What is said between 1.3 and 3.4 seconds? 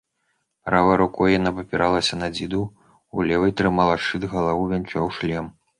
яна абапіралася на дзіду, у